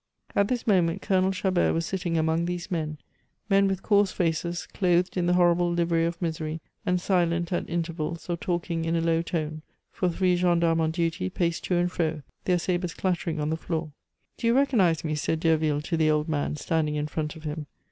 At 0.35 0.47
this 0.47 0.65
moment 0.65 1.03
Colonel 1.03 1.29
Chabert 1.31 1.75
was 1.75 1.85
sitting 1.85 2.17
among 2.17 2.45
these 2.45 2.71
men 2.71 2.97
men 3.51 3.67
with 3.67 3.83
coarse 3.83 4.11
faces, 4.11 4.65
clothed 4.65 5.15
in 5.15 5.27
the 5.27 5.35
horrible 5.35 5.71
livery 5.71 6.05
of 6.05 6.19
misery, 6.19 6.59
and 6.87 6.99
silent 6.99 7.53
at 7.53 7.69
intervals, 7.69 8.27
or 8.27 8.35
talking 8.35 8.83
in 8.83 8.95
a 8.95 9.01
low 9.01 9.21
tone, 9.21 9.61
for 9.91 10.09
three 10.09 10.35
gendarmes 10.35 10.81
on 10.81 10.89
duty 10.89 11.29
paced 11.29 11.65
to 11.65 11.75
and 11.77 11.91
fro, 11.91 12.23
their 12.45 12.57
sabres 12.57 12.95
clattering 12.95 13.39
on 13.39 13.51
the 13.51 13.55
floor. 13.57 13.91
"Do 14.39 14.47
you 14.47 14.55
recognize 14.55 15.03
me?" 15.03 15.13
said 15.13 15.39
Derville 15.39 15.81
to 15.81 15.97
the 15.97 16.09
old 16.09 16.27
man, 16.27 16.55
standing 16.55 16.95
in 16.95 17.05
front 17.05 17.35
of 17.35 17.43
him. 17.43 17.67